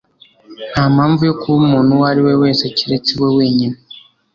Nta 0.71 0.83
mpamvu 0.93 1.21
yo 1.29 1.33
kuba 1.39 1.57
umuntu 1.63 1.89
uwo 1.95 2.05
ari 2.11 2.21
we 2.25 2.33
wese 2.41 2.63
keretse 2.77 3.11
we 3.21 3.27
wenyine.” 3.37 3.75